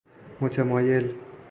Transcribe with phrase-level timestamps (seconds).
[0.41, 1.15] متمایل